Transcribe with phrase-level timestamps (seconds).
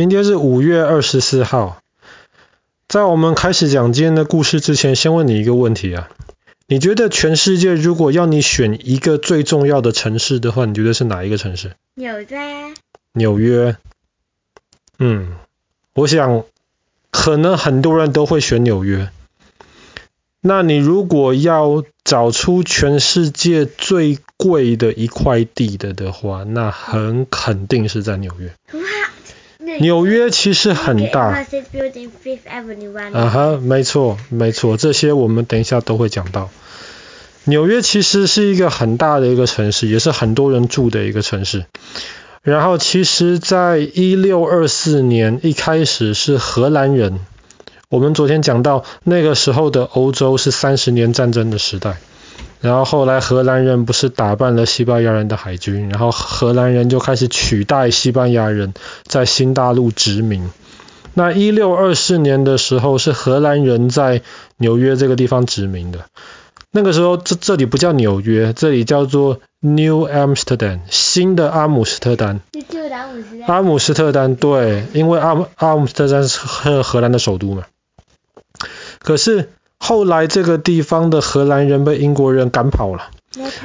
[0.00, 1.82] 今天是五月二十四号。
[2.88, 6.08] 在我们开始讲今天的故事之前，先问你一个问题啊，
[6.68, 11.72] 你觉得全世界如果要你选一个最重要的城市的话，你觉得是哪一个城市？
[11.96, 12.38] 纽约。
[13.12, 13.76] 纽约。
[14.98, 15.34] 嗯，
[15.92, 16.44] 我想
[17.10, 19.10] 可能很多人都会选纽约。
[20.40, 28.50] 那你如果要找出全世界最贵的一块地的的话，那很肯定是在纽约。
[29.78, 31.44] 纽约其实很大。
[33.12, 36.50] 啊哈，没错，没错，这些我们等一下都会讲到。
[37.44, 41.64] 纽约其实是一个很大的一个城市，也是很多人住的一个城市。
[42.42, 47.20] 然后其实在一六二四年一开始是荷兰人。
[47.88, 51.98] 我们昨天讲到那个时候的欧洲是三十年战争的时代，
[52.60, 58.74] 然后后来荷兰人不是打败了西班牙人的海军，然后荷兰人就开始取代西班牙人
[59.04, 60.50] 在新大陆殖民。
[61.14, 64.22] 那一六二四年的时候是荷兰人在
[64.58, 66.04] 纽约这个地方殖民的，
[66.70, 72.40] 那个时候这这里不叫纽约，这里叫做 New Amsterdam，新的阿姆斯特丹。
[73.46, 77.64] 阿姆斯特丹，对，因为阿姆阿姆斯特丹是荷荷兰的首都嘛。
[79.00, 79.50] 可是
[79.90, 83.10] 后来这个地方的荷兰人被英国人赶跑了，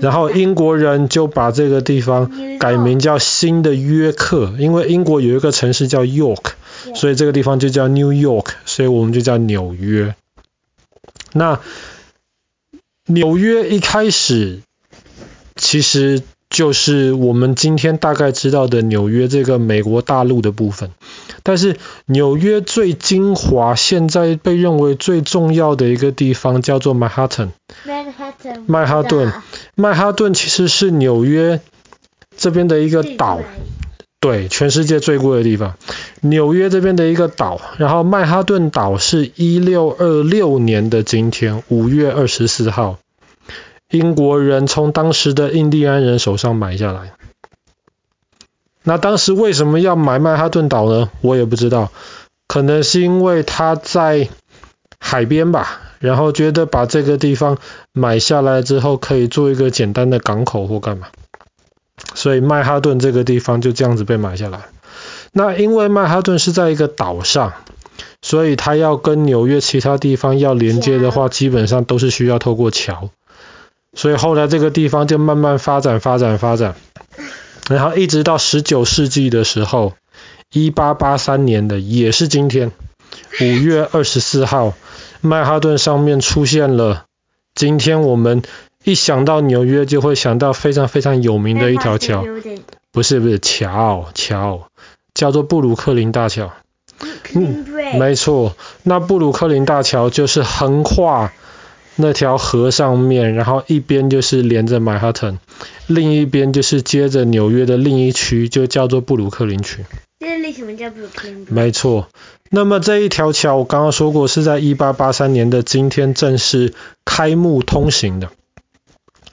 [0.00, 6.52] 然后英国人就把这个地方改名叫新的约克，因为英国有一个城市叫 York，
[6.94, 10.14] 所以这个地方就叫 New York，所以我们就叫纽约。
[11.34, 11.60] 那
[13.04, 14.62] 纽约一开始
[15.54, 20.92] 其实就是我们今天大概知道的纽约这个美国大陆的部分。
[21.46, 27.52] 但是纽约最精华，现在被认为最重要的一个地方叫做曼哈顿。
[28.66, 29.32] 曼哈顿，
[29.76, 31.60] 曼哈顿其实是纽约
[32.36, 33.38] 这边的一个岛，
[34.18, 35.76] 对，全世界最贵的地方。
[36.20, 42.98] 纽约这边的一个岛，然后曼哈顿岛是一六二六年的今天，五月二十四号，
[43.92, 47.12] 英国人从当时的印第安人手上买下来。
[48.88, 51.10] 那当时为什么要买曼哈顿岛呢？
[51.20, 51.90] 我也不知道，
[52.46, 54.28] 可能是因为它在
[55.00, 57.58] 海边吧，然后觉得把这个地方
[57.92, 61.08] 买下来之后可以做一个简单的港口或干嘛，
[62.14, 64.60] 所以曼哈顿这个地方就这样子被买下来。
[65.32, 67.54] 那因为曼哈顿是在一个岛上，
[68.22, 73.10] 所以它要跟纽约其他地方要连接的话，基本上都是需要透过桥，
[73.94, 76.76] 所以后来这个地方就慢慢发展发展发展。
[77.68, 79.94] 然后一直到十九世纪的时候，
[80.52, 82.72] 一八八三年的也是今天，
[83.40, 84.74] 五月二十四号，
[85.20, 87.04] 曼哈顿上面出现了
[87.54, 88.42] 今天我们
[88.84, 92.24] 一想到纽约就会想到非常非常有名的一条桥，
[92.92, 94.68] 不是不是桥桥，
[95.12, 96.52] 叫做布鲁克林大桥。
[97.34, 97.66] 嗯，
[97.98, 101.32] 没错，那布鲁克林大桥就是横跨
[101.96, 105.38] 那条河上面，然后一边就是连着曼哈顿。
[105.86, 109.84] 另一边就是接着纽约的另一区，就叫做布鲁克林区。
[110.20, 111.46] 这里什么叫布鲁克林？
[111.48, 112.08] 没错。
[112.50, 116.74] 那么这一条桥，我刚刚说过，是在一八八三年的今天正式
[117.04, 118.30] 开幕通行的。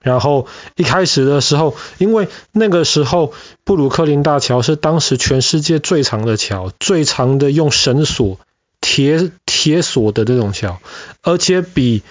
[0.00, 3.32] 然后一开始的时候，因为那个时候
[3.64, 8.40] 布鲁克林大桥是当时全世界最长的桥，最长的用绳索、
[8.80, 10.80] 铁铁索的这种桥，
[11.22, 12.02] 而且比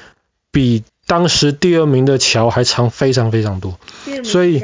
[0.51, 0.83] 比。
[1.07, 3.77] 当时第二名的桥还长非常非常多，
[4.23, 4.63] 所以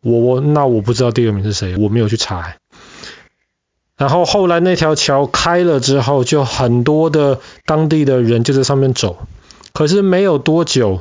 [0.00, 2.54] 我我那我不知道第二名是谁，我没有去查。
[3.96, 9.26] 然后后来那条桥开了之后，就很多的当地的人就在上面走。
[9.72, 11.00] 可是没有多久，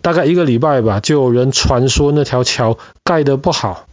[0.00, 3.86] 大概一个礼拜吧，就有人传说那条桥盖得不好，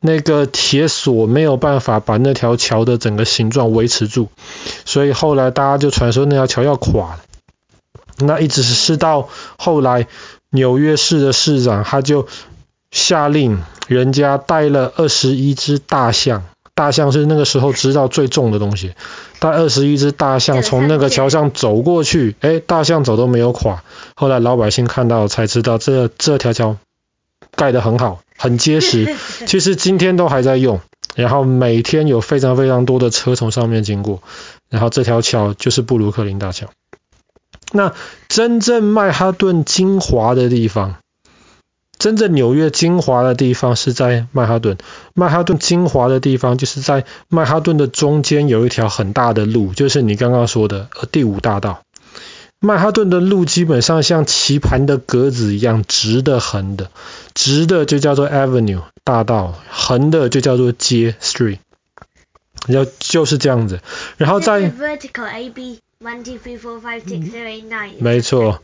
[0.00, 4.28] 那个铁索没有办法把那条桥的整个形状维持住，
[4.84, 7.20] 所以后来大家就传说那条桥要垮了。
[8.18, 9.28] 那一直是到
[9.58, 10.06] 后来，
[10.50, 12.26] 纽约市的市长他就
[12.90, 16.44] 下令，人家带了二十一只大象，
[16.74, 18.94] 大象是那个时候知道最重的东西，
[19.38, 23.82] 带二十一只大象从那个桥上走过去，哎，大象走都没有垮。
[24.14, 26.76] 后来老百姓看到才知道这，这这条桥
[27.54, 29.16] 盖得很好，很结实，
[29.46, 30.80] 其实今天都还在用，
[31.14, 34.22] 然后每天有非常非常多的车从上面经过，
[34.70, 36.68] 然后这条桥就是布鲁克林大桥。
[37.72, 37.94] 那
[38.28, 40.96] 真正曼哈顿精华的地方，
[41.98, 44.76] 真正纽约精华的地方是在曼哈顿。
[45.14, 51.82] 曼哈顿精华的地方就是在曼哈顿的中间有一条很大的路，就是你刚刚说的呃第五大道。
[52.58, 56.90] 曼哈顿的路基本上像棋盘的格子一样，直的、横的。
[57.34, 61.58] 直的就叫做 Avenue 大道，横的就叫做街 Street。
[62.66, 63.80] 要就是这样子。
[64.16, 67.92] 然后在 vertical A B one two three four five six seven eight nine。
[68.00, 68.60] 没错，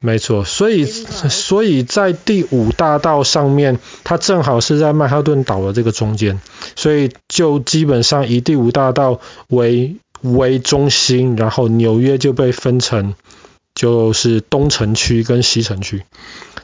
[0.00, 0.44] 没错。
[0.44, 6.40] 所以所以在第五大道上面，它正好是在曼哈顿岛的这个中间，
[6.74, 13.14] 所以就基本上以第五大道为为中心，然后纽约就被分成
[13.74, 16.02] 就是东城区跟西城区。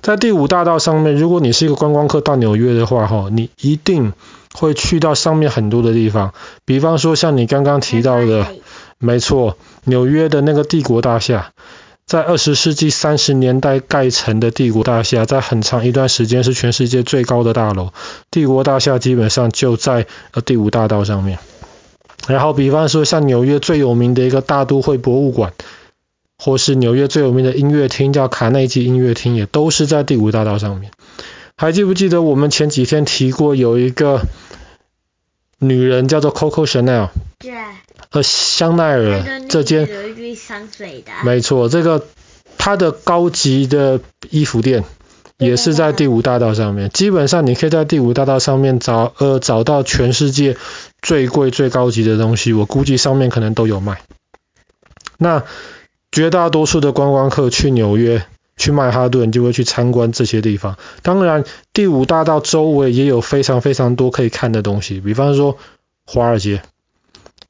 [0.00, 4.12] 在第五大道上面，如果你是一个观光客到纽约的话，哈，你一定
[4.54, 6.34] 会去到上面很多的地方，
[6.64, 8.46] 比方说像你刚刚提到的，
[8.98, 11.52] 没错，纽约的那个帝国大厦，
[12.06, 17.90] 在二十世纪三十年代盖成的帝国大厦，在很长一段时间是全世界最高的大楼。
[18.30, 21.38] 帝国大厦基本上就在呃第五大道上面。
[22.26, 25.52] 然后，比方说像纽约最有名的一个大都会博物馆。
[26.40, 30.92] 或是纽约最有名的音乐厅叫卡内基音乐厅，也都是在第五大道上面。
[31.56, 34.20] 还记不记得我们前几天提过有一个
[35.58, 37.08] 女人叫做 Coco Chanel？
[37.38, 37.52] 对。
[38.10, 39.88] 呃，香奈儿这间。
[41.24, 42.06] 没错，这个
[42.56, 44.00] 它的高级的
[44.30, 44.84] 衣服店
[45.36, 46.88] 也是在第五大道上面。
[46.90, 50.56] 基本上你可以在第五大道上面找呃找到全世界
[51.02, 54.00] 最贵最高级的东西，我估计上面可能都有卖。
[55.18, 55.44] 那。
[56.10, 58.24] 绝大多数的观光客去纽约、
[58.58, 60.76] 去曼哈顿就会去参观这些地方。
[61.02, 65.56] 当然，第五大道周围也有非常非常多可以看的东西，比方说
[66.04, 66.60] 华尔街。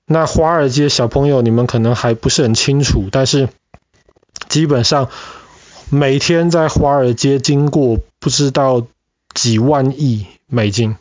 [0.06, 3.48] 那华尔街小朋友你们可能还不是很清楚，但是
[4.48, 5.10] 基本上
[5.90, 8.86] 每天在华尔街经过不知道
[9.34, 10.96] 几万亿美金。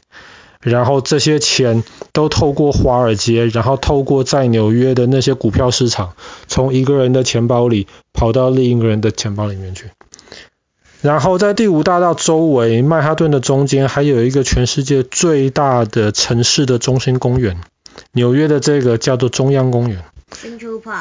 [0.62, 1.84] 然后这些钱
[2.14, 6.14] 都透过华尔街，然后透过在纽约的那些股票市场，
[6.48, 9.86] 从一个人的钱包里跑到另一个人的钱包里面去。
[11.02, 17.62] 然后在第五大道周围，曼哈顿的中间还有一个全世界最大的城市的中心公园，
[18.14, 20.04] 纽约的这个叫做中央公园。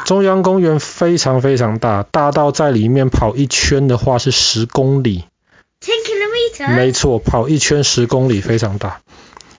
[0.04, 5.24] 中央公园非常非常大，大到在里面跑一圈的话是十公里。
[6.76, 9.00] 没错，跑一圈十公里，非常大。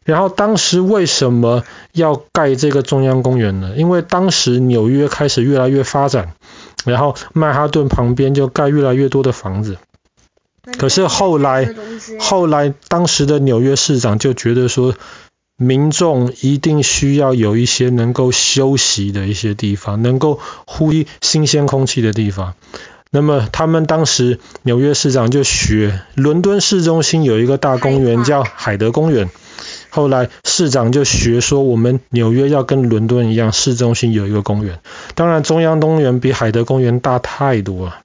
[0.08, 3.74] 然后当时为什么要盖这个中央公园呢？
[3.76, 6.32] 因为当时纽约开始越来越发展，
[6.86, 9.78] 然后曼哈顿旁边就盖越来越多的房子。
[10.78, 11.76] 可是后来，
[12.20, 14.96] 后来当时的纽约市长就觉得说，
[15.58, 22.54] 民众一定需要有一些能够休息的一些地方，能够呼吸新鲜空气的地方。
[23.12, 29.30] 那么他们当时纽约市长就学伦敦市中心有一个大公园叫海德公园。
[29.98, 34.80] 后来市长就学说，我们纽约要跟伦敦一样，市中心有一个公园。
[35.16, 38.00] 当然，中央公园比海德公园大太多了。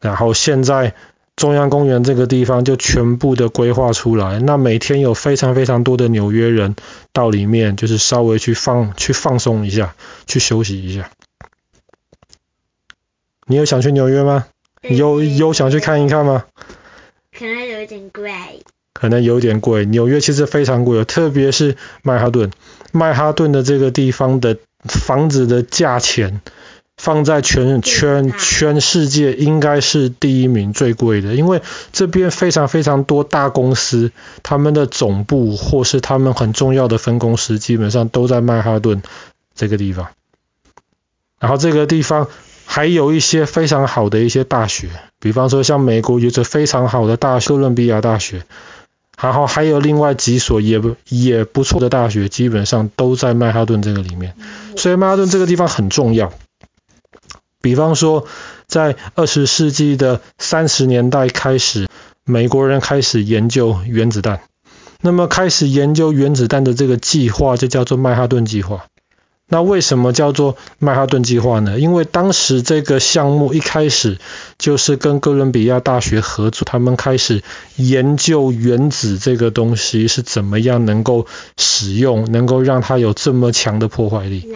[0.00, 0.94] 然后现在
[1.36, 6.74] 中央公园这个地方就全部的规划出来，那每天有非常非常多的纽约人
[7.12, 9.94] 到里面，就是稍微去放去放松一下，
[10.26, 11.10] 去休息一下。
[13.46, 14.46] 你有想去纽约吗？
[14.80, 16.46] 有有想去看一看吗？
[17.38, 18.32] 可能有点贵。
[18.98, 22.50] 可能有点贵，纽约其实非常贵，特别是曼哈顿。
[22.92, 26.40] 曼哈顿的这个地方的房子的价钱，
[26.96, 31.60] 放在全全全世界应该是第一名最贵的，因为
[31.92, 34.12] 这边非常非常多大公司，
[34.42, 39.02] 他们的总部或是他们很重要的分公司，基本上都在曼哈顿
[39.54, 40.06] 这个地方。
[41.38, 42.28] 然后这个地方
[42.64, 44.88] 还有一些非常好的一些大学，
[45.20, 48.46] 比方说像美国有着非常好的大学，哥伦比亚大学。
[49.20, 54.34] 然后还有另外几所也不也不错的大学，基本上都在曼哈顿这个里面，
[54.76, 56.32] 所以曼哈顿这个地方很重要。
[57.62, 58.26] 比方说，
[58.66, 61.88] 在二十世纪的三十年代开始，
[62.24, 64.42] 美国人开始研究原子弹，
[65.00, 68.86] 那么开始研究原子弹的这个计划就叫做曼哈顿计划。
[69.48, 71.78] 那为什么叫做曼哈顿计划呢？
[71.78, 74.18] 因为当时这个项目一开始
[74.58, 77.44] 就是跟哥伦比亚大学合作，他们开始
[77.76, 81.26] 研究原子这个东西是怎么样能够
[81.56, 84.48] 使用，能够让它有这么强的破坏力。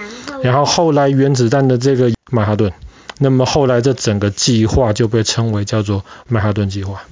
[0.43, 2.73] 然后后来原子弹的这个曼哈顿，
[3.19, 7.03] 那么后来这整个计划就被称为叫做曼哈顿计划。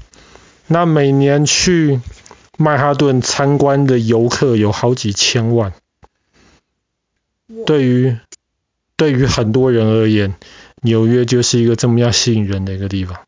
[0.66, 2.00] 那每年去
[2.58, 5.72] 曼哈顿参观的游客有好几千万。
[7.64, 8.16] 对于
[8.96, 10.34] 对于很多人而言，
[10.82, 13.20] 纽约就是一个这么样吸引人的一个地方。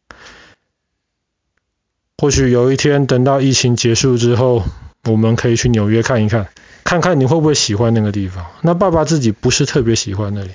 [2.19, 4.63] 或许有一天等到疫情结束之后，
[5.05, 6.49] 我们可以去纽约看一看，
[6.85, 8.45] 看看你会不会喜欢那个地方。
[8.61, 10.51] 那爸爸自己不是特别喜欢那里，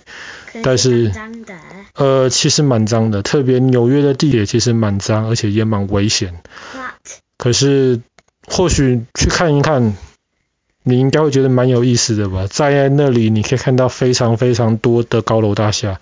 [0.61, 1.11] 但是
[1.95, 6.39] 呃，其实蛮脏的，特别纽约的地铁其实蛮脏，而且也蛮危险。
[7.37, 8.01] 可是
[8.47, 9.95] 或许去看一看。
[10.87, 12.45] 你应该会觉得蛮有意思的吧？
[12.47, 15.99] 在那里你可以看到非常非常多的高楼大厦，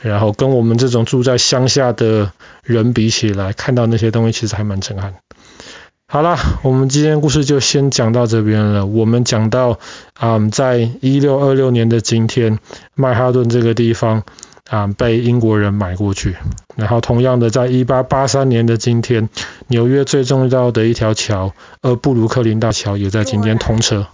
[0.00, 2.32] 然后跟我们这种住在乡下的
[2.64, 5.14] 人比起来，看到那些东西其实还蛮震撼。
[6.08, 8.86] 好了，我们今天故事就先讲到这边了。
[8.86, 9.78] 我们讲到
[10.14, 12.58] 啊、嗯，在一六二六年的今天，
[12.94, 14.22] 曼哈顿这个地方
[14.70, 16.36] 啊被英国人买过去。
[16.74, 19.28] 然后同样的，在一八八三年的今天，
[19.68, 24.06] 纽约最重要的一条桥，呃，布鲁克林大桥也在今天通车。